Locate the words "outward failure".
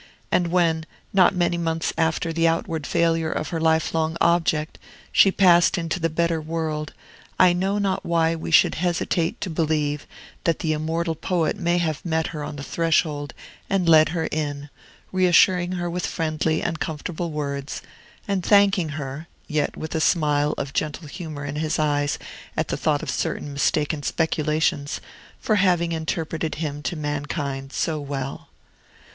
2.47-3.31